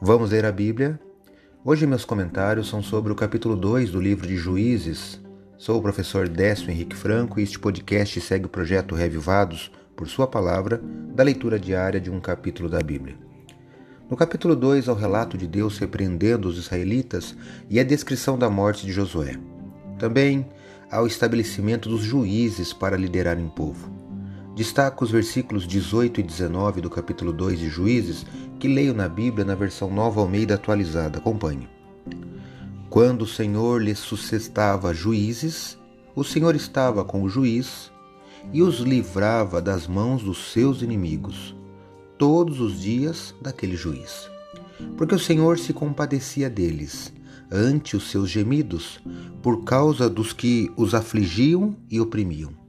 [0.00, 1.00] Vamos ler a Bíblia?
[1.64, 5.18] Hoje meus comentários são sobre o capítulo 2 do livro de Juízes.
[5.56, 10.26] Sou o professor Décio Henrique Franco e este podcast segue o projeto Revivados por Sua
[10.26, 10.82] Palavra,
[11.14, 13.16] da leitura diária de um capítulo da Bíblia.
[14.10, 17.34] No capítulo 2 há o relato de Deus repreendendo os israelitas
[17.70, 19.38] e a descrição da morte de Josué.
[19.98, 20.46] Também
[20.90, 24.05] há o estabelecimento dos juízes para liderarem o povo.
[24.56, 28.24] Destaco os versículos 18 e 19 do capítulo 2 de Juízes,
[28.58, 31.18] que leio na Bíblia na versão Nova Almeida atualizada.
[31.18, 31.68] Acompanhe.
[32.88, 35.78] Quando o Senhor lhes sucessava juízes,
[36.14, 37.92] o Senhor estava com o juiz
[38.50, 41.54] e os livrava das mãos dos seus inimigos,
[42.16, 44.30] todos os dias daquele juiz.
[44.96, 47.12] Porque o Senhor se compadecia deles,
[47.52, 49.00] ante os seus gemidos,
[49.42, 52.64] por causa dos que os afligiam e oprimiam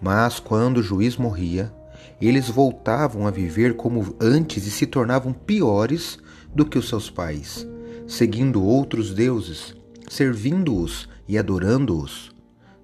[0.00, 1.72] mas quando o juiz morria,
[2.20, 6.18] eles voltavam a viver como antes e se tornavam piores
[6.54, 7.66] do que os seus pais,
[8.06, 9.74] seguindo outros deuses,
[10.08, 12.30] servindo-os e adorando-os.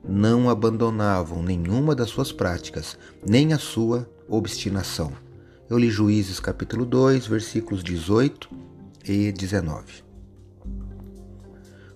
[0.06, 5.12] Não abandonavam nenhuma das suas práticas, nem a sua obstinação.
[5.68, 8.50] Eu li Juízes capítulo 2, versículos 18
[9.08, 10.04] e 19.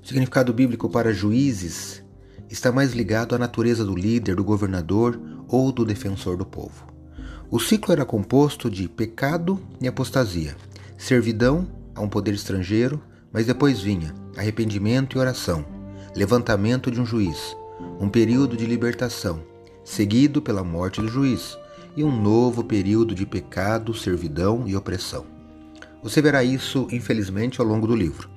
[0.02, 2.02] O significado bíblico para juízes
[2.48, 6.86] está mais ligado à natureza do líder, do governador ou do defensor do povo.
[7.50, 10.56] O ciclo era composto de pecado e apostasia,
[10.96, 13.00] servidão a um poder estrangeiro,
[13.32, 15.64] mas depois vinha arrependimento e oração,
[16.14, 17.56] levantamento de um juiz,
[18.00, 19.42] um período de libertação,
[19.84, 21.56] seguido pela morte do juiz,
[21.96, 25.26] e um novo período de pecado, servidão e opressão.
[26.02, 28.30] Você verá isso, infelizmente, ao longo do livro.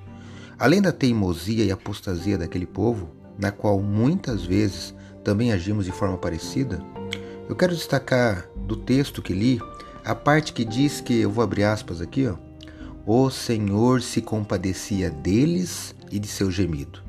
[0.58, 4.94] Além da teimosia e apostasia daquele povo, na qual muitas vezes
[5.24, 6.80] também agimos de forma parecida,
[7.48, 9.60] eu quero destacar do texto que li
[10.04, 12.36] a parte que diz que, eu vou abrir aspas aqui, ó,
[13.06, 17.02] o Senhor se compadecia deles e de seu gemido.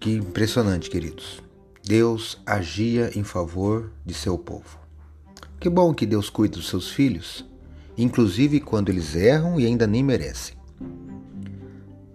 [0.00, 1.42] Que impressionante, queridos.
[1.82, 4.78] Deus agia em favor de seu povo.
[5.60, 7.44] Que bom que Deus cuida dos seus filhos,
[7.96, 10.56] inclusive quando eles erram e ainda nem merecem.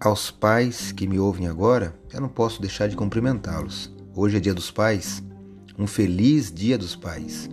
[0.02, 3.94] Aos pais que me ouvem agora, eu não posso deixar de cumprimentá-los.
[4.16, 5.22] Hoje é Dia dos Pais,
[5.78, 7.50] um feliz Dia dos Pais.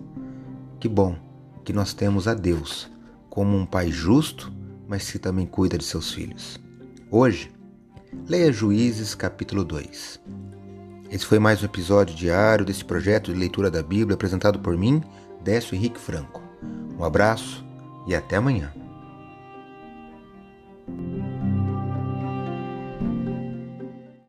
[0.79, 1.17] Que bom
[1.65, 2.89] que nós temos a Deus
[3.29, 4.49] como um pai justo,
[4.87, 6.57] mas que também cuida de seus filhos.
[7.11, 7.51] Hoje,
[8.25, 10.17] leia Juízes capítulo 2.
[11.11, 15.03] Esse foi mais um episódio diário desse projeto de leitura da Bíblia apresentado por mim,
[15.43, 16.41] Décio Henrique Franco.
[16.97, 17.65] Um abraço
[18.07, 18.76] e até amanhã.